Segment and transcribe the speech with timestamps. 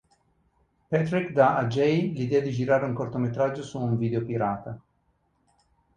[0.91, 4.79] Patrick dà a Jay l'idea di girare un cortometraggio su un video pirata.